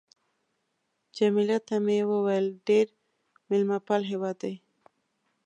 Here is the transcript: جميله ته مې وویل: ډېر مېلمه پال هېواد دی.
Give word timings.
جميله 1.17 1.57
ته 1.67 1.75
مې 1.85 1.99
وویل: 2.11 2.45
ډېر 2.67 2.85
مېلمه 3.49 3.77
پال 3.87 4.01
هېواد 4.11 4.35
دی. 4.43 4.55